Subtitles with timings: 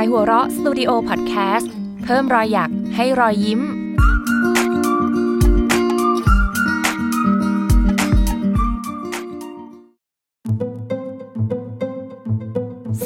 [0.00, 1.72] ายหัวเราะสตูดิโอพอดแคสต์
[2.04, 3.60] เพิ่มรอยหยักให้รอยยิ้ม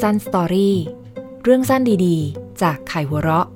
[0.01, 0.77] สั้นสตอรี่
[1.43, 3.47] เรื่องสั้นดีๆ จากไขหัวเราะ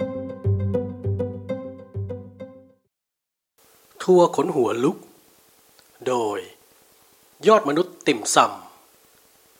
[4.04, 4.98] ทัวขนหัวลุก
[6.08, 6.40] โดย
[7.48, 8.38] ยอดมนุษย์ติ่มซ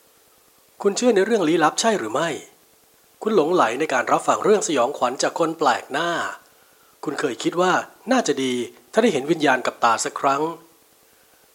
[0.00, 2.28] ำคุณเชื่อในเรื่องลี้ลับใช่หรือไม่
[3.24, 6.10] คุณหลงไหลในการรับฟังเรื่องสยองขวัญจากคนแปลกหน้า
[7.04, 7.72] คุณเคยคิดว่า
[8.12, 8.54] น่าจะดี
[8.92, 10.42] ถ้าได้เห็นวิญญาณกับตาสักครั้ง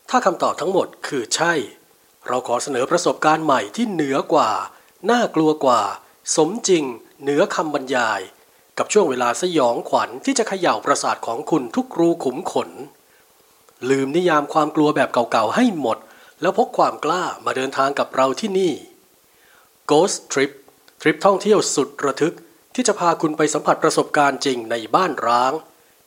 [0.09, 1.54] ถ้าคำตอบทั้งหมดคือใช่
[2.28, 4.52] เราขอเสนอประสบการณ์ใหม่ที่เหนือกว่า
[5.12, 5.82] น่ากลัวกว่า
[6.36, 6.84] สมจริง
[7.22, 8.22] เหนือคำบรรยาย
[8.78, 12.70] กับช่วงเวลาสยองขวัญที่จะเขย่าประสาทของคุณทุกรูขุมขน
[13.90, 15.98] ลืมนิยามความกลัวแบบเก่าๆให้หมด
[16.42, 18.73] แล้วพกความกล้ามาเดินทางกับเราที่นี่
[19.92, 20.52] Ghost Trip
[21.02, 22.36] ทริปท่องเที่ยวสุดระทึก
[22.75, 25.53] ที่จะพาคุณไปสัมผัสประสบการณ์จริงในบ้านร้าง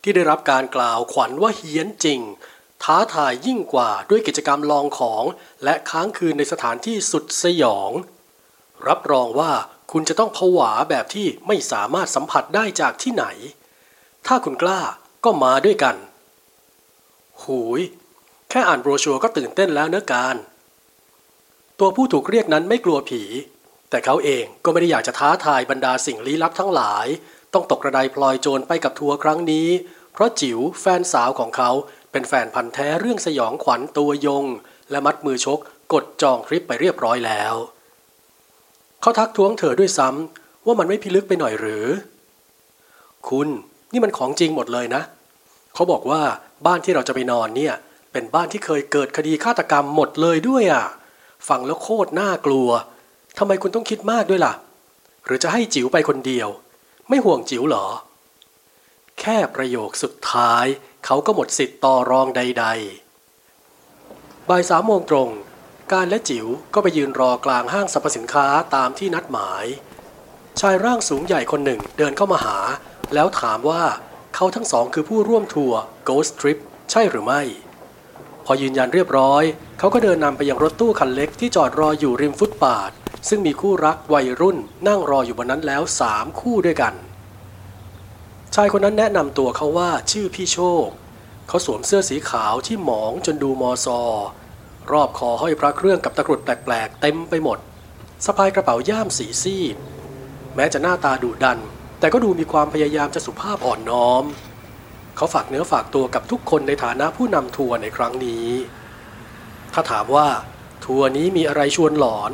[0.02, 2.20] ที่ได้รับการกล่าวขวัญว่าเฮี้ยนจริง
[2.82, 5.24] ท้าทายยิ่งกว่าด้วยกิจกรรมลองของ
[5.64, 7.90] และค้างคืนในสถานที่สุดสยอง
[8.88, 9.52] รับรองว่า
[9.92, 13.26] คุณจะต้องผวาแบบที่ไม่สามารถสัมผัสได้จากที่ไหน
[14.26, 14.80] ถ้าคุณกล้า
[15.24, 15.96] ก็มาด้วยกัน
[17.42, 17.80] หูย
[18.50, 20.36] แค่อ่านโบรชัวร์ก็ตื่นเต้นแล้วเนื้อการ
[21.78, 23.22] ตัวผู้ถูกเรียกนั้นไม่กลัวผี
[23.91, 27.06] แต่เขาเองก็ไม่ได้อยากจะท้าทายบรรดาสิ่งลี้ลับทั้งหลาย
[27.55, 29.69] ต้องตกกระไดพลอยโจรไปกับทัวร์ครั้งนี้
[30.12, 31.70] เพราะจิ๋วแฟนสาวของเขา
[32.12, 34.44] เป็นแฟนพันธ์แท้เรื่องสยองขวัญตัวยง
[34.91, 35.59] และมัดมือชก
[35.92, 37.55] กดจองทริปไปเรียบร้อยแล้ว
[39.00, 41.86] เขาทักท้วงเธอด้วยซ้ำว่ามันไม่พิลึกไปหน่อยหรือ
[43.28, 43.48] คุณ
[43.92, 45.03] นี่มันของจริงหมดเลยนะ
[45.75, 46.22] เขาบอกว่า
[46.66, 47.75] บ้านที่เราจะไปนอนเนี่ย
[48.12, 50.84] เป็นบ้านที่เคยเกิดคดีฆาตกรรมหมดเลยด้วยอะ
[51.48, 52.69] ฟังแล้วโคตรน่ากลัว
[53.39, 54.55] ทำไมคุณต้องคิดมากด้วยล่ะ
[55.25, 56.48] หรือจะให้จิ๋วไปคนเดียว
[57.08, 57.86] ไม่ห่วงจิ๋วเหรอ
[59.21, 60.65] แค่ประโยคสุดท้าย
[61.04, 62.66] เขาก็หมดสิทธิ์ต่อรองใด
[63.53, 65.28] ๆ บ่ายสามโมงตรง
[65.93, 69.66] การและจิ๋วก็ไปยืนรอกลางห้างสรรพสินค้าตามที่นัดหมาย
[70.60, 72.59] ชายร่างสูงใหญ่คนหนึ่งเดินเข้ามาหา
[73.15, 73.82] แล้วถามว่า
[74.34, 76.59] เขาทั้งสองคือผู้ร่วมทัวร์ Ghost Trip
[76.91, 77.43] ใช่หรือไม่
[78.44, 79.43] พอยืนยันเรียบร้อย
[79.78, 82.93] เขาก็เดินนำไปยังรถตู้คันเล็กที่จอดรออยู่ริมฟุตบาท
[83.28, 84.59] ซึ่งมีคู่รักวัยรุ่น
[84.89, 86.94] นั่งรออยู่บนนั้นแล้วสามคู่ด้วยกัน
[88.55, 90.87] ชายคนนั้นแนะนำตัวเขาว่าชื่อพี่โชค
[91.49, 94.00] เขาสวมเสื้อสีขาวที่หมองจนดูมอซอ
[94.93, 97.59] รอบคอห้อยพระเครื่องกับตะกรุดแปลกๆ เต็มไปหมด
[98.25, 99.77] สะพายกระเป๋าย่ามสีซีด
[100.55, 101.59] แม้จะหน้าตาดุดัน
[102.00, 104.25] แต่ก็ดูมีความพยายามจะสุภาพอ่อนน้อม
[105.16, 108.49] เขาฝากเนื้อฝากตัวกับทุกคนในฐานะผู้นำทัวร์ในครั้งนี้
[109.72, 110.28] ถ้าถามว่า
[110.84, 112.33] ทัวร์นี้มีอะไรชวนหลอน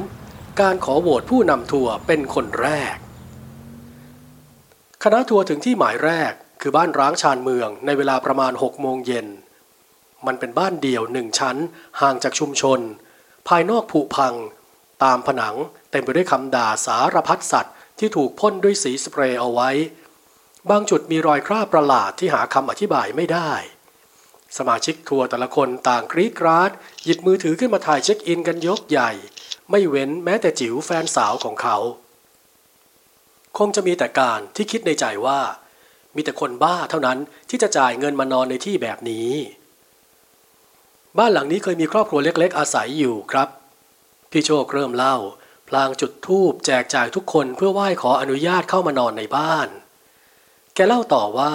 [0.61, 2.97] การขอโหวตผู้นำทัวร์เป็นคนแรก
[5.03, 9.27] คณะทัวร์ถึงที่หมายแรกคือบ้านร้างชานเมืองในเวลาประมาณ6โมงเย็น
[10.27, 11.57] มันเป็นบ้านเดี่ยวหนึ่งชั้น
[12.01, 12.81] ห่างจากชุมชน
[13.49, 14.35] ภายนอกผุพัง
[15.05, 15.57] ตามผนัง
[15.91, 19.71] เต็มไปด้วยคำด่าสารพัดสัตว์ที่ถูกพ่นด้วยสีสเปรย์เอาไว้
[20.71, 23.53] บางจุดมีรอยคราบประหลาดที่หาคำอธิบายไม่ได้
[24.57, 26.71] สมาชิกทัวร์แต่ละคนต่างกรี๊ดกราด
[27.05, 29.13] หยิบมือถือขึ้นมาถ่ายเช็คอินกันยกใหญ่
[29.71, 31.77] ไม่เว้นแม้แต่จิ๋วแฟนสาวของเขา
[33.59, 35.41] คงจะมีแต่การที่คิดในใจว่า
[36.15, 37.19] มีแต่คนบ้าเท่านั้น
[37.51, 39.31] ที่จะจ่ายเงินมานอนในที่แบบนี้
[41.19, 43.49] บ้านหลังนี้เคยมีครอบครัวเล็กๆ อาศัยอยู่ครับ
[44.31, 45.17] พี่โชคเริ่มเล่า
[45.69, 49.69] พลางจุดธูปแจกจ่ายทุกคนเพื่อไหว้ขออนุญาตเข้ามานอนในบ้าน
[50.75, 51.55] แกเล่าต่อว่า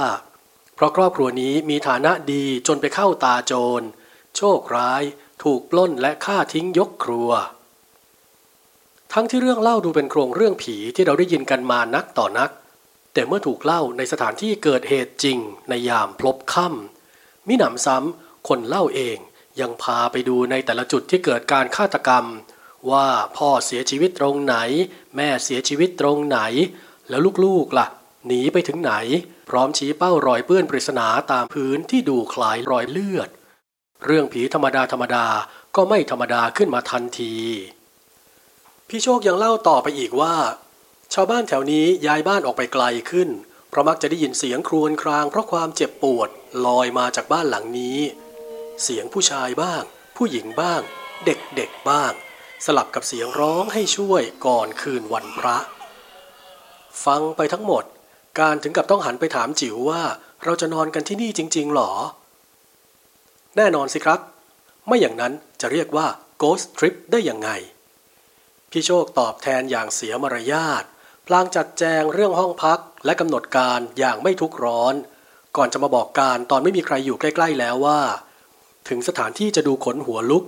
[0.76, 3.82] เพราะครอบครัวนี้มีฐานะดีจนไปเข้าตาโจร
[4.38, 5.04] โชคร้าย
[5.44, 7.30] ถูกปล้นและฆ่าทิ้งยกครัว
[9.14, 12.50] ทั้งที่เรื่องเล่าดูเป็นโครงเรื่องผีที่เราได้ยินกันมานักต่อนัก
[13.14, 15.38] แต่เมื่อถูกเล่าในสถานที่เกิดเหตุจริง
[15.70, 19.18] ในยามพลบค่ำมิหนำซ้ำคนเล่าเอง
[19.60, 22.26] ยังพาไปดูในแต่ละจุดที่เกิดการฆาตกรรม
[22.92, 23.08] ว่า
[23.38, 24.56] พ่อเสียชีวิตตรงไหน
[25.16, 26.40] แม่เสียชีวิตตรงไหน
[27.10, 27.88] แล้วลูกๆล่ะ
[28.28, 28.94] หนีไปถึงไหน
[29.50, 33.30] พร้อมชี้เป้ารอยเปื้อนปริศนาตามพื้นที่ดูคล้ายรอยเลือด
[34.06, 35.26] เรื่องผีธรรมดาธรรมดา
[35.76, 37.36] ก็ไม่ธรรมดาขึ้นมาทันที
[38.92, 40.36] พี่โชคยังเล่าต่อไปอีกว่า
[41.14, 43.30] ชาวบ้านแถวนี้ย้ายบ้านออกไปไกลขึ้น
[43.70, 46.30] เพราะมักจะได้ยินเสียงครวญครางเพราะความเจ็บปวด
[46.66, 48.00] ลอยมาจากบ้านหลังนี้
[48.84, 49.84] เสียงผู้ชายบ้าง
[50.18, 50.82] ผู้หญิงบ้าง
[51.26, 52.12] เด็กๆบ้าง
[52.66, 55.58] สลับกับเสียงร้องให้ช่วยก่อนคืนวันพระ
[57.06, 57.84] ฟังไปทั้งหมด
[58.40, 60.04] การถึงกับต้องหันไปถามจิ๋วว่า
[60.44, 61.92] เราจะนอนกันที่นี่จริง ๆ หรอ
[63.58, 64.20] แน่นอนสิครับ
[64.88, 66.08] ไม่อย่างนั้นจะเรียกว่า
[66.42, 67.52] Ghost Trip ได้ยังไง
[68.72, 70.84] พี่โชคตอบแทนอย่างเสียมารยาท
[71.28, 74.96] พลางจัดแจงเรื่องห้องพักและกำหนดการอย่างไม่ทุกร้อน
[75.58, 78.00] ก่อนจะมาบอกการตอนไม่มีใครอยู่ใกล้ ๆแล้วว่า
[78.90, 80.44] ถึงสถานที่จะดูขนหัวลุก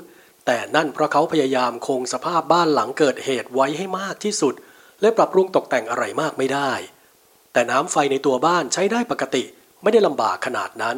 [0.45, 4.53] แต่นั่นเพราะเขาพยายามคงสภาพบ้านหลังเกิดเหตุไว้ให้มากที่สุด
[5.01, 6.71] และปรับปรุงตกแต่งอะไรมากไม่ได้
[7.53, 9.43] แต่น้ำไฟในตัวบ้านใช้ได้ปกติ
[9.81, 10.97] ไม่ได้ลำบากขนาดนั้น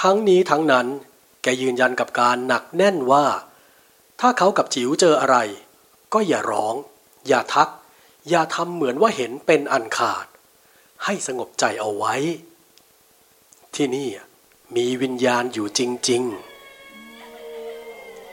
[0.00, 0.86] ทั้งนี้ทั้งนั้น
[1.42, 3.24] แกยืนยันกับการหนักแน่นว่า
[4.26, 5.36] ถ้าเขากับจิ๋วเจออะไร
[6.14, 6.74] ก็อย่าร้อง
[7.28, 7.70] อย่าทัก
[8.28, 10.26] อย่าทำเหมือนว่าเห็นเป็นอันขาด
[11.04, 12.14] ให้สงบใจเอาไว้
[13.74, 14.08] ที่นี่
[14.76, 15.80] มีวิญญาณอยู่จ
[16.10, 16.22] ริง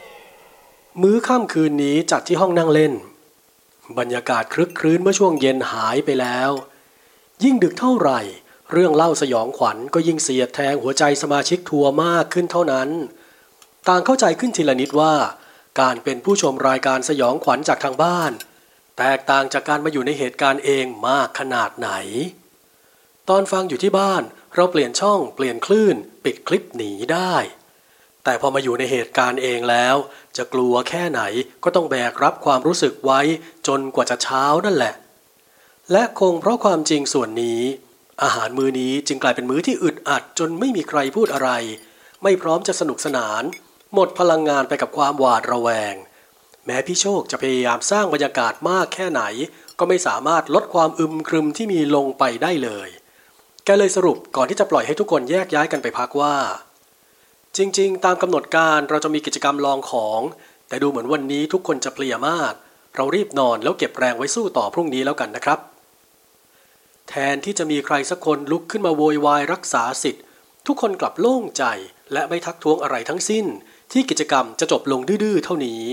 [0.05, 2.93] ๆ มื้อค่ำคืนนี้จัดที่ห้องนั่งเล่น
[3.97, 6.51] บรรยากาศคลึกครื้นเมื่อช่วงเย็นหายไปแล้ว
[7.43, 8.19] ยิ่งดึกเท่าไหร่
[8.71, 12.89] เรื่องเล่าสยองขวัญก็ยิ่งเสียดแทงหัวใจสมาชิกทัวร์มากขึ้นเท่านั้น
[13.87, 15.13] ต่างเข้าใจขึ้นทีละนิดว่า
[15.79, 18.31] การเป็นผู้ชมรายการสยองขวัญจากทางบ้าน
[18.97, 21.89] แตกต่างจากการมาอยู่ในเหตุการณ์เองมากขนาดไหน
[23.29, 24.23] ตอนฟังอยู่ที่บ้าน
[24.55, 27.35] เราเปลี่ยนช่องเปลี่ยนคลื่น ปิดคลิปหนีได้
[28.23, 29.95] แต่พอมาอยู่ในเหตุการณ์เองแล้ว
[30.37, 31.21] จะกลัวแค่ไหน
[31.63, 33.21] ก็ต้องแบกรับความรู้สึกไว้
[33.67, 34.93] จนกว่าจะเช้านั่นแหละ
[35.91, 37.61] และคงเพราะความจริงส่วนนี้
[38.23, 41.49] อาหารมื้อนี้จึงกลายเป็นมื้อที่อึดอัดจนไม่มีใครพูดอะไร
[42.23, 43.43] ไม่พร้อมจะสนุกสนาน
[43.93, 45.95] หมดพลังงานไปกับความหวาดระแวง
[46.65, 49.23] แม้พี่โชคจะพยายามสร้างบรรยากาศมากแค่ไหน
[49.79, 52.89] ก็ไม่สามารถลดความอึมครึมที่มีลงไปได้เลย
[53.65, 56.35] แกเลยสรุปก่อนที่จะปล่อยให้ทุกคนแยกย้ายกันไปพักว่า
[57.57, 60.21] จริงๆ ตามกำหนดการเราจะมีกิจกรรมลองของ
[60.67, 62.53] แต่ดูเหมือนวันนี้ทุกคนจะเพลียมาก
[62.95, 65.59] เรารีบนอนแล้วเก็บแรงไว้สู้ต่อพรุ่งนี้แล้วกันนะครับ
[67.09, 70.23] แทนที่จะมีใครสักคนลุกขึ้นมาโวยวายรักษาสิทธิ์
[70.67, 71.63] ทุกคนกลับโล่งใจ
[72.13, 73.45] และไม่ทักท้วงอะไรทั้งสิ้น
[73.91, 75.83] ที่กิจกรรมจะจบลงดื้อๆเท่านี้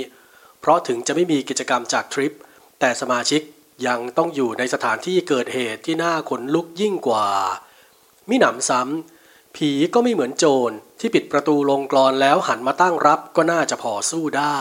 [0.60, 2.34] เพราะถึงจะไม่มีกิจกรรมจากทริป
[2.80, 3.42] แต่สมาชิก
[3.86, 7.26] ยังต้องอยู่ในสถานที่เกิดเหตุที่น่าขนลุกยิ่งกว่า
[8.28, 14.60] มิหนำซ้ำผีก็ไม่เหมือนโจรที่ปิดประตูลงกรอนแล้วหันมาตั้งรับก็น่าจะพอสู้ได้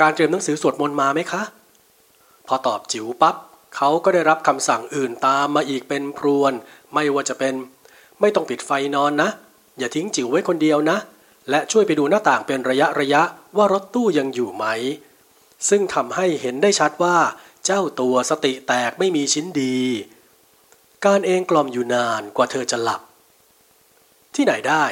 [0.00, 1.42] การเตรียมหนังสือสวดมนต์มาไหมคะ
[2.46, 3.36] พอตอบจิ๋วปับ๊บ
[3.76, 6.52] เขาก็ได้รับคำสั่งอื่นตามมาอีกเป็นพรวน
[6.94, 7.54] ไม่ว่าจะเป็น
[8.20, 9.30] ไม่ต้องปิดไฟนอนนะ
[9.80, 10.98] อย่าทิ้งจิ๋วไว้คนเดียวนะ
[11.50, 13.22] และช่วยไปดูหน้าต่างเป็นระยะระยะ
[13.56, 14.64] ว่ารถตู้ยังอยู่ไหม
[15.68, 17.16] ซึ่งทำให้เห็นได้ชัดว่า
[17.66, 19.78] เจ้าตัวสติแตกไม่มีชิ้นดี
[21.06, 23.02] การเองกล่อมอยู่นานกว่าเธอจะหลับ
[24.34, 24.84] ที่ไหนได้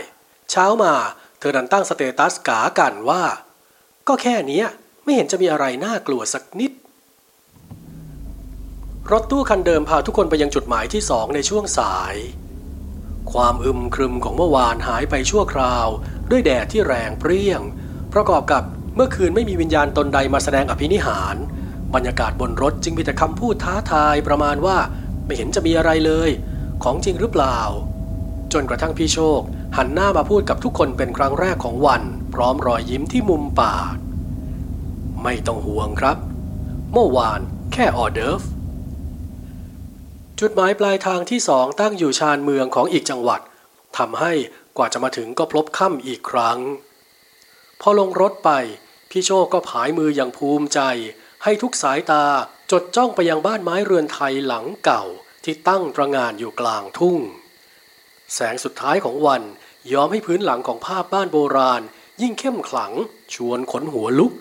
[0.51, 0.95] เช้ามา
[1.39, 3.23] เธอดันตั้งสเตตัสกากันว่า
[4.09, 4.63] ก็แค่นี้
[5.05, 6.73] ไม่เห็นจะมีอะไรน่ากลัวสักนิด
[9.13, 12.17] รถตู้คันเดิมพาทุกคนไปยังจุดหมายที่สองในช่วงสาย
[13.33, 15.87] ความอึมครึมของเมื่อวานหายไปชั่วคราว
[16.31, 17.61] ด้วยแดดที่แรงเปรี้ยง
[18.13, 18.63] ประกอบกับ
[18.95, 21.37] เมื่อคืนไม่มีวิญญาณตนใดมาแสดงอภินิหาร
[21.95, 24.77] บรรยากาศบนรถจึงมีแต่คำพูดท้าทายประมาณว่า
[25.27, 26.31] ไม่เห็นจะมีอะไรเลย
[26.83, 27.61] ของจริงหรือเปล่า
[28.53, 29.41] จนกระทั่งพี่โชค
[29.77, 32.03] หันหน้ามาพูดกับทุกคนเป็นครั้งแรกของวัน
[32.35, 33.95] พร้อมรอยยิ้มที่มุมปาก
[35.23, 36.17] ไม่ต้องห่วงครับ
[36.93, 37.41] เมื่อวาน
[37.73, 38.43] แค่ออเดิร์ฟ
[40.43, 43.41] จุดหมายปลายทางที่สองตั้งอยู่ชานเมืองของอีกจังหวัด
[43.99, 44.33] ทำให้
[44.77, 46.59] กว่าจะมาถึงก็พลบค่ำอีกครั้ง
[47.81, 48.51] พอลงรถไป
[49.11, 50.81] พี่โชคก็ผายมืออย่างภูมิใจ
[51.43, 52.25] ให้ทุกสายตา
[52.73, 55.05] จดจ้องไปยังบ้านไม้เรือนไทยหลังเก่า
[55.45, 57.19] ที่ตั้งตระงานอยู่กลางทุ่ง
[58.35, 59.43] แสงสุดท้ายของวัน
[59.93, 61.83] ย้อมให้พื้นหลังของภาพบ้านโบราณ
[62.23, 62.93] ยิ่งเข้มขลัง
[63.35, 64.33] ชวนขนหัวลุก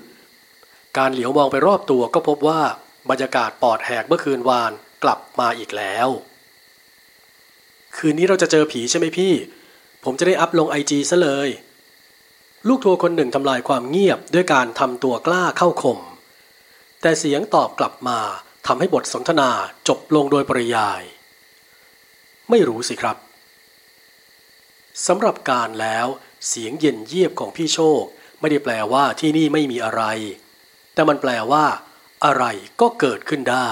[0.98, 2.62] การเหลียวมองไปรอบตัวก็พบว่า
[3.10, 4.74] บรรยากาศปอดแหกเมื่อคืนวาน
[5.04, 6.08] กลับมาอีกแล้ว
[7.96, 9.34] คืนนี้เราจะเจอผีใช่ไหมพี่
[10.04, 11.50] ผมจะได้อัพลงไอจีซะเลย
[12.68, 16.00] ลูกทัวร์คนหนึ่งทำลายความเงียบด้วยการทำตัวกล้าเข้าข่ม
[17.02, 18.20] แต่เสียงตอบกลับมา
[18.68, 19.50] ทำให้บทสนทนา
[19.88, 21.02] จบลงโดยปริยาย
[22.50, 23.18] ไม่รู้สิครับ
[25.08, 26.08] สำหรับการแล้ว
[26.48, 28.04] เสียงเย็นเยียบของพี่โชค
[28.40, 30.04] ไม่ได้แปลว่าที่นี่ไม่มีอะไร
[30.94, 31.66] แต่มันแปลว่า
[32.26, 32.46] อะไร
[32.82, 33.70] ก็เกิดขึ้นได้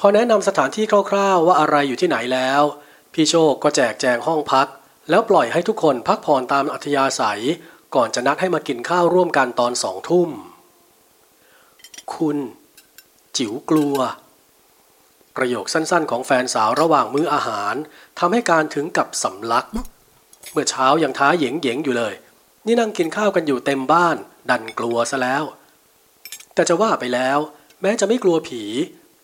[0.00, 2.62] พอแนะนำสถานที่คร่าวๆ ว่าอะไรอยู่ที่ไหนแล้ว
[3.12, 4.68] พี่โชคก็แจกแจงห้องพัก
[5.10, 7.42] แล้วปล่อยให้ทุกคนพักผ่อนตามอัธยาศัย
[7.94, 10.30] ก่อนจะนัดให้มากินข้าวร่วมกันตอนสองทุ่ม
[12.14, 12.36] คุณ
[13.36, 13.96] จิ๋วกลัว
[15.36, 17.74] ประโยคสั้นๆ ของแฟนสาวระหว่างมื้ออาหาร
[18.18, 19.66] ทำให้การถึงกับสำลัก
[20.52, 22.14] เมื่อเช้ายังท้าเหยงเหยงอยู่เลย
[22.66, 24.16] นี่นั่งกินข้าวกันอยู่เต็มบ้าน
[24.50, 25.44] ดันกลัวซะแล้ว
[26.54, 27.38] แต่จะว่าไปแล้ว
[27.82, 28.62] แม้จะไม่กลัวผี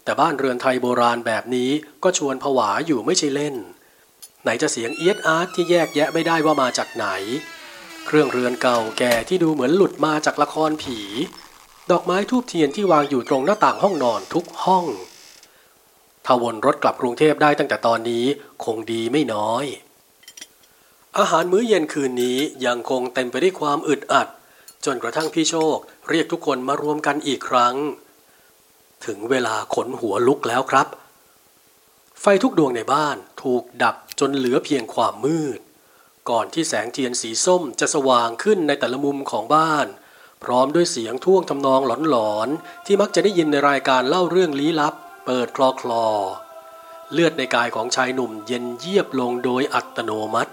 [0.04, 1.70] แต่บ้านเรือนไทยโบราณแบบนี้
[2.02, 3.54] ก็ชวนผวาอยู่ไม่ใช่เล่น
[4.42, 7.06] ไหนจะเสียงเอียดอาร์ตที่แยกแยะไม่ได้ว่ามาจากไหน
[8.06, 11.00] เครื่องเรือนเก่าแก่ที่ดูเหมือนหลุดมาจากละครผี
[11.90, 14.86] ดอกไม้ทูบเทียนที่วางอยู่ตรงหน้าต่างห้องนอนทุกห้อง
[16.24, 18.24] ถ้าวนรถกลับกรุงเทพได้ตั้งแต่ตอนนี้
[18.64, 19.64] คงดีไม่น้อย
[21.18, 24.28] อาหารมื้อเย็นคืนนี้ยังคงเต็มไปด้วยความอึดอัด
[24.84, 25.76] จนกระทั่งพี่โชค
[26.08, 27.74] เรียกทุกคนมารวมกันอีกครั้ง
[29.06, 30.86] ถึงเวลาขนหัวลุกแล้วครับ
[32.20, 35.60] ไฟทุกดวงในบ้านถูกดับจนเหลือเพียงความมืด
[36.30, 39.86] ก่อนที่แสงเทียนสีส้มจะสว่างขึ้นในแต่ละมุมของบ้าน
[40.42, 41.80] พร้อมด้วยเสียงท่วงทำนอง
[42.10, 44.94] หลอนๆ ที่มักจะได้ยินในรายการเล่าเรื่องลี้ลับ
[45.26, 46.06] เปิดคลอคลอ
[47.12, 50.52] เลือดในกายของชายหนุ่มเย็นเยียบลงโดยอัตโนมัติ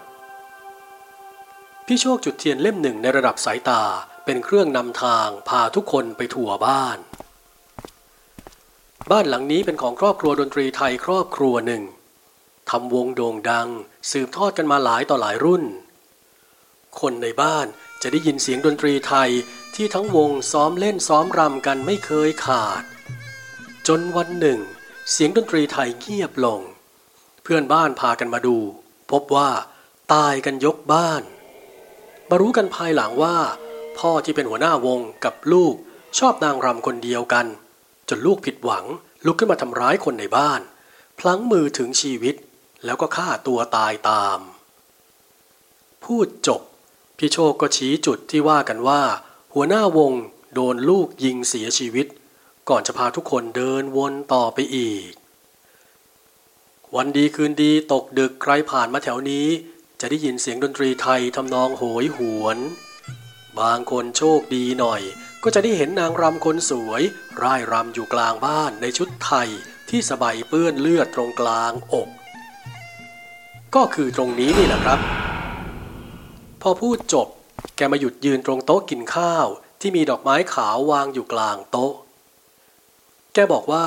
[1.85, 3.81] พี่โชคจุดเทียนเล่มหนึ่งในระดับสายตา
[4.25, 6.97] เป็นเครื่องนำทางพาทุกคนไปทั่วบ้าน
[9.11, 11.83] บ้านหลังนี้เป็นของครอบครัวดนตรีไทยครอบครัวหนึ่ง
[12.69, 13.69] ทำวงโด่งดัง
[14.11, 15.63] สืบทอดกันมาหลายต่อหลายรุ่น
[16.99, 17.67] คนในบ้าน
[18.01, 19.29] จะได้ยินเสียงดนตรีไทย
[19.75, 22.83] ที่ทั้งวงซ้อมเล่นซ้อมรำกันไม่เคยขาด
[23.87, 24.59] จนวันหนึ่ง
[25.11, 26.61] เสียงดนตรีไทยเงียบลง
[27.43, 28.57] เพื่อนบ้านพากันมาดู
[29.11, 29.49] พบว่า
[30.13, 31.23] ตายกันยกบ้าน
[32.29, 33.37] มารู้กันภายหลังว่า
[33.99, 35.73] พ่อที่เป็นหัวหน้าวงกับลูก
[36.17, 37.45] ชอบนางรำคนเดียวกัน
[38.09, 38.85] จนลูกผิดหวัง
[39.25, 40.61] ลุกขึ้นมาทำร้ายคนในบ้าน
[41.19, 42.35] พลั้งมือถึงชีวิต
[42.85, 44.39] แล้วก็ฆ่าตัวตายตาม
[46.03, 46.61] พูดจบ
[47.17, 49.01] พี่โชคก็ชี้จุดที่ว่ากันว่า
[49.53, 50.13] หัวหน้าวง
[50.53, 52.07] โดนลูกยิงเสียชีวิต
[52.69, 55.11] ก่อนจะพาทุกคนเดินวนต่อไปอีก
[56.95, 59.47] วันดีคืนดีตกดึกใครผ่านมาแถวนี้
[59.99, 62.57] จะได้ยินเสียงดนตรีไทยทำนองโหยหวน
[63.59, 65.01] บางคนโชคดีหน่อย
[65.43, 67.01] ก็จะได้เห็นนางรำคนสวย
[67.41, 69.47] ร่ายรำอยู่กลางบ้านในชุดไทย
[69.89, 72.09] ที่สบายเปื้อนเลือดตรงกลางอก
[73.75, 74.99] ก็คือตรงนี้นี่แหละครับ
[76.61, 77.27] พอพูดจบ
[77.75, 79.47] แกมาหยุดยืนตรงโต๊ะกินข้าว
[79.81, 81.93] ที่มีดอกไม้ขาววางอยู่กลางโต๊ะ
[83.33, 83.85] แกบอกว่า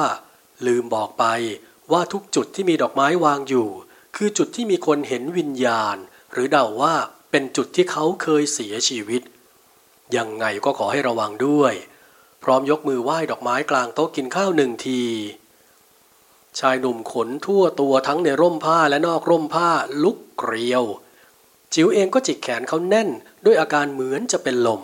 [0.66, 1.25] ลืมบอกไป
[1.92, 3.68] ว่าทุกจุดที่มีดอกไม้วางอยู่
[4.16, 5.97] คือจุดที่มีคนเห็นวิญญาณ
[6.32, 6.94] หรือเดาว่า
[7.30, 9.23] เป็นจุดที่เขาเคยเสียชีวิต
[10.16, 11.75] ยังไงก็ขอให้ระวังด้วย
[12.42, 15.02] พร้อมยกมือไหว้ดอกไม้กลางโต๊ะกินข้าวหนึ่งที
[16.59, 19.69] ชายหนุ่มขนทั่วตัวทั้งในร่มผ้าและนอกร่มผ้า
[20.02, 20.85] ลุกเกลียว
[21.75, 23.09] จิ๋วเองก็จิกแขนเขาแน่น
[23.45, 24.83] ด้วยอาการเหมือนจะเป็นลม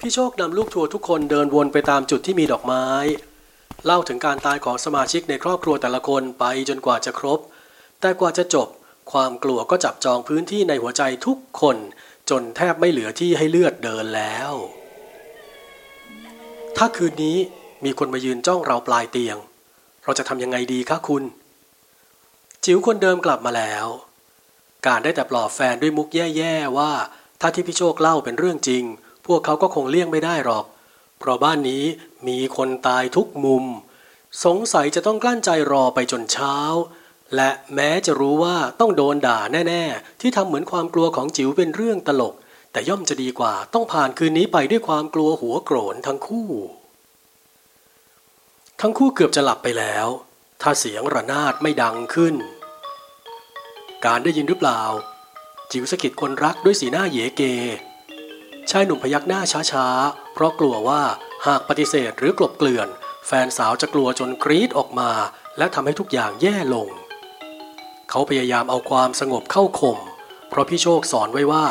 [0.00, 2.86] พี่โชคนำลูกทัวร์ทุกคนเดินวนไปตามจุดที่มีดอกไม้
[3.84, 7.38] เล่าถึงการตายของสมาชิกในครอบครัวแต่ละคนไปจนกว่าจะครบ
[8.00, 8.68] แต่กว่าจะจบ
[9.12, 11.76] ความกลัวก็จับจองพื้นที่ในหัวใจทุกคน
[12.32, 14.52] จนแทบไม่เหลือที่ให้เลือดเดินแล้ว
[16.76, 17.38] ถ้าคืนนี้
[17.84, 19.36] มีคนมายืนจ้องเราปลายเตียง
[20.04, 21.24] เราจะทำยังไงดีคะคุณ
[22.64, 23.86] จิ๋วคนเดิมกลับมาแล้ว
[24.86, 26.92] การได้แต่ปลอบแฟนด้วยมุกแย่ๆว่า
[27.40, 28.84] ถ้าที่พี่โชคเล่าเป็นเรื่องจริง
[29.26, 30.64] พวกเขาก็คงเลี่ยงไม่ได้หรอก
[31.18, 31.84] เพราะบ้านนี้
[32.28, 33.64] มีคนตายทุกมุม
[34.44, 36.56] สงสัยจะต้องกลั้นใจรอไปจนเช้า
[37.36, 42.34] และแม้จะรู้ว่าต้องโดนด่าแน่ๆ ที่ทำเหมือนความกลัวของจิ๋วเป็นเรื่องตลก
[42.72, 46.50] แต่ย่อมจะดีกว่าต้องผ่านคืนนี้ไปด้วยความกลัวหัวโกรนทั้งคู่
[48.80, 50.06] ทั้งคู่เกือบจะหลับไปแล้ว
[50.62, 52.34] ถ้าเสียงระนาดไม่ดังขึ้น
[54.06, 54.82] การได้ยินหรือเปล่า
[55.72, 57.42] จิ๋วสะกิดคนรักด้วยสีหน้าเยเก
[58.70, 59.40] ชายหนุ่มพยักหน้า
[59.72, 61.02] ช้าๆ เพราะกลัวว่า
[61.46, 62.88] หากปฏิเสธหรือกลบเกลื่อน
[63.26, 65.10] แฟนสาวจะกลัวจนกรีดออกมา
[65.58, 66.88] และทำให้ทุกอย่างแย่ลง
[68.14, 69.98] เขาพยายามเอาความสงบเข้าข่ม
[70.48, 71.64] เพราะพี่โชคสอนไว้ว่า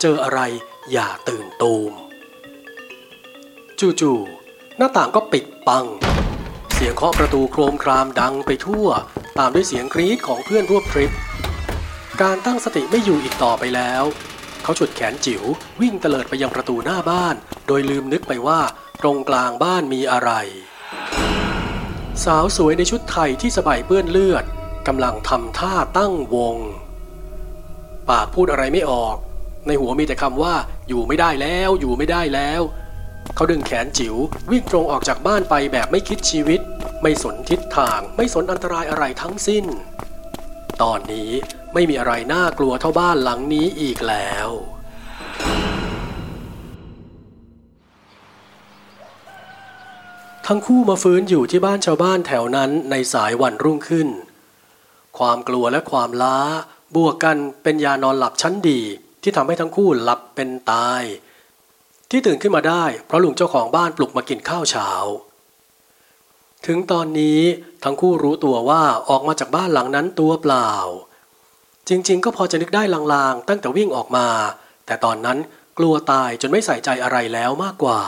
[0.00, 0.40] เจออะไร
[0.92, 1.92] อย่าตื่นตูม
[4.00, 5.86] จู่ๆหน้าต่างก็ปิดปัง
[6.72, 8.86] เสียงเคาะประตูโครมครามดังไปทั่ว
[9.38, 11.12] ตามด้วยเสียงกรี๊ดของเพื่อนร่วมทริป
[12.22, 14.04] การตั้งสติไม่อยู่อีกต่อไปแล้ว
[14.62, 15.42] เขาฉุดแขนจิ๋ว
[15.80, 17.34] วิ่งเตลิดไปยังประตูหน้าบ้าน
[17.66, 18.60] โดยลืมนึกไปว่า
[19.00, 20.30] ตรงกลางบ้านมีอะไร
[22.24, 24.46] สาวสวยในชุดไทยที่สบายเปื้อนเลือด
[24.88, 26.56] กำลังทำท่าตั้งวง
[28.10, 29.16] ปากพูดอะไรไม่ออก
[29.66, 30.54] ในหัวมีแต่คำว่า
[30.88, 32.62] อยู่ไม่ได้แล้วอยู่ไม่ได้แล้ว
[33.34, 34.16] เขาดึงแขนจิ๋ว
[34.50, 36.60] วิ่งตรงออกจากบ้านไปแบบไม่คิดชีวิต
[37.02, 39.64] ไม่สนทิศทาง ไม่สนอันตรายอะไรทั้งสิ้น
[40.82, 41.30] ตอนนี้
[41.74, 44.48] ไม่มีอะไรน่ากลัวเท่าบ้านหลังนี้อีกแล้ว
[50.46, 54.08] ทั้งคู่มาฟื้นอยู่ที่บ้านชาวบ้านแถวนั้นในสายวันรุ่งขึ้น
[55.22, 56.38] ความกลัวและความล้า
[56.96, 58.80] บวกกันเป็นยานอนหลับชั้นดี
[59.22, 61.02] ที่ทำให้ทั้งคู่หลับเป็นตาย
[62.10, 64.90] ที่ตื่นขึ้นมาได้เพราะลุงเจ้าของบ้านปลุกมากินข้าวเช้า
[66.66, 67.40] ถึงตอนนี้
[67.84, 70.72] ทั้งคู่รู้ตัวว่าออกมาจากบ้านหลังนั้นตัวเปล่า
[71.88, 74.28] จริงๆ ก็พอจะนึกได้ลางๆ ตั้งแต่วิ่งออกมา
[74.86, 75.38] แต่ตอนนั้น
[75.78, 78.00] กลัวตายจนไม่ใส่ใจอะไรแล้วมากกว่า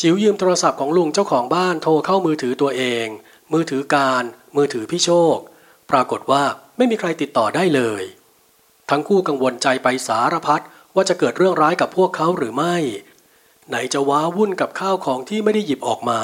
[0.00, 3.06] จิ๋วยืมโทรศัพท์ของลุงเจ้าของบ้านโทรเข้ามือถือตัวเอง
[3.52, 4.24] มือถือการ
[4.56, 5.36] มือถือพี่โชค
[5.90, 6.44] ปรากฏว่า
[6.76, 8.02] ไม่มีใครติดต่อได้เลย
[8.90, 10.62] ทั้งคู่กังวลใจไปสารพัด
[10.94, 12.76] ว่าจะเกิดเรื่องร้ายกับพวกเขาหรือไม่
[13.68, 16.20] ไหนจะว้าวุ่นกับข้าวของที่ไม่ได้หยิบออกมา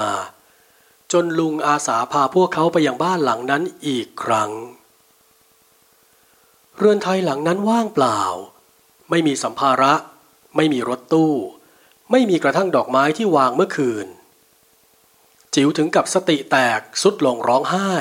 [1.12, 4.50] จนลุงอาสาพาพวกเขาไปยังบ้านหลังนั้นอีกครั้ง
[6.76, 8.20] เรือนไทยหลังนั้นว่างเปล่า
[9.10, 9.92] ไม่มีสัมภาระ
[10.56, 11.32] ไม่มีรถตู้
[12.10, 14.06] ไม่มีกระทั่งดอกไม้ที่วางเมื่อคืน
[15.54, 17.92] จิ๋วถึงกับสติแตกสุดลงร้องไห้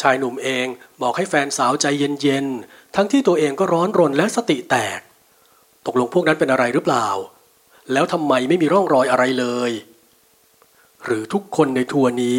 [0.00, 0.66] ชายหนุ่มเอง
[1.02, 1.86] บอกให้แฟนสาวใจ
[2.22, 5.00] เย็นๆ ทั้งที่ตัวเองก็ร้อนรนและสติแตก
[5.86, 7.08] ตกลงพวกนั้นเป็นอะไรหรือเปล่า
[7.92, 9.70] แล้วทำไมไม่มีร่องรอยอะไรเลย
[11.04, 12.38] หรือทุกคนในทัวร์นี้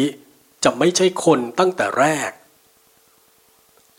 [0.64, 2.30] จะไม่ใช่คนตั้งแต่แรก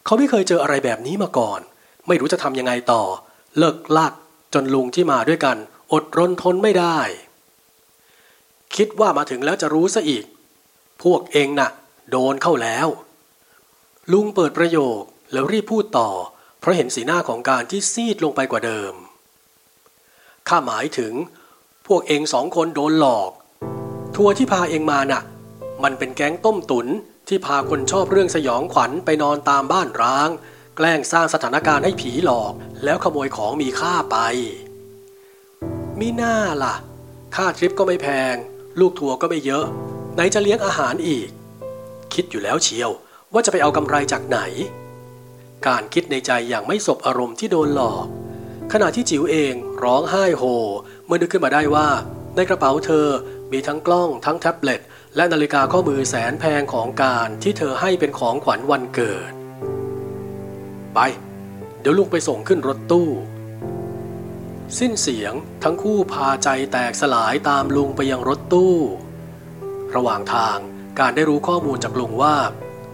[0.05, 1.59] เขาไม่เคยเจออะไรแบบนี้มาก่อน
[2.07, 3.03] ไม่รู้จะทำยังไงต่อ
[3.57, 4.13] เลิกลาก
[4.53, 5.57] จนลุงที่มาด้วยกัน
[5.93, 6.99] อดรนทนไม่ได้
[8.75, 10.25] คิดว่ามาถึงแล้วจะรู้ซะอีก
[11.03, 11.69] พวกเองนะ่ะ
[12.11, 12.87] โดนเข้าแล้ว
[14.11, 16.09] ลุงเปิดประโยคแล้วรีบพูดต่อ
[16.59, 18.93] เพราะเห็นสีหน้าของการที่ซีดลงไปกว่าเดิม
[20.47, 21.13] ข้าหมายถึง
[21.87, 23.31] พวกเองสองคนโดนหลอก
[24.15, 25.23] ทัวร์ที่พาเองมาน่ะ
[25.83, 26.87] มันเป็นแก๊งต้มตุน
[27.27, 30.29] ที่พาคนชอบเรื่องสยองขวัญไปนอนตามบ้านร้าง
[30.75, 34.17] แกล้งสร้างสถานการณ์ให้ผีหลอก แล้วขโมยของมีค่าไป
[35.99, 36.75] มีหน้าล่ะ
[37.35, 38.35] ค่าทริปก็ไม่แพง
[38.79, 39.65] ลูกทัวร์ก็ไม่เยอะ
[40.15, 41.29] ไหนจะเลี้ยงอาหารอีก
[42.13, 42.89] คิดอยู่แล้วเชียว
[43.33, 44.39] ว่าจะไปเอากำไรจากไหน
[45.67, 48.05] การคิดในใจอย่างไม่สบอารมณ์ที่โดนหลอก
[48.73, 50.43] ขณะที่จิ๋วเองร้องไห้โฮ
[51.05, 51.87] เมื่อนึกขึ้นมาได้ว่า
[52.35, 53.07] ในกระเป๋าเธอ
[53.51, 54.81] มีทั้งกล้องทั้งแท็บเล็ต
[55.15, 59.31] และนาฬิกาข้อมือแสนแพงของการที่เธอให้เป็นของขวัญวันเกิด
[60.93, 60.99] ไป
[61.81, 63.07] เดี๋ยวลุงไปส่งขึ้นรถตู้
[64.77, 65.33] สิ้นเสียง
[65.63, 68.75] ทั้งคู่พาใจแตกสลายตามลุงไปยังรถตู้
[69.95, 70.57] ระหว่างทาง
[70.99, 72.35] การได้รู้ข้อมูลจากลุงว่า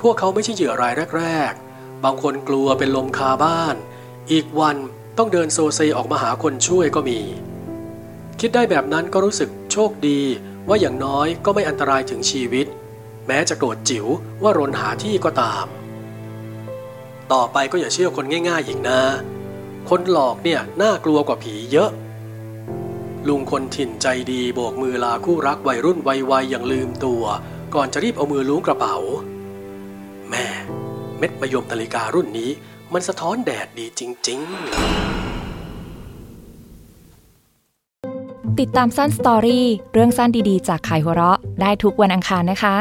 [0.01, 3.75] พวกเขาไม่ใช่เหยื่อรายแรก ๆ บางคนกลัวเป็นลมคาบ้าน
[4.31, 4.77] อีกวัน
[5.17, 7.19] ต้องเดินโซเซออกมาหาคนช่วยก็มี
[8.39, 10.21] คิดได้แบบนั้นก็รู้สึกโชคดี
[10.67, 12.65] ว่าอย่างน้อยก็ไม่อันตรายถึงชีวิต
[13.27, 14.05] แม้จะโกรธจิ๋ว
[14.43, 15.65] ว่ารนหาที่ก็ตาม
[17.33, 19.01] ต่อไปก็อย่าเชื่อคนง่าย ๆ อีกนะ
[19.89, 21.89] คนหลอกเนี่ยน่ากลัวกว่าผีเยอะ
[23.27, 27.23] ลุงคนถิ่นใจดีโบกมือลาคู่รักวัยรุ่นวัยวัยอย่างลืมตัว
[27.75, 28.97] ก่อนจะรีบเอามือล้วงกระเป๋า
[30.29, 30.45] แม่
[31.17, 32.49] เม็ดมะยมนาฬิการุ่นนี้
[32.93, 34.45] มันสะท้อนแดดดีจริง ๆ
[38.59, 42.75] ติดตามสั้นสตอรี่เรื่องสั้นดีๆ จากขายหัวเราะได้ทุกวันอังคารนะคะ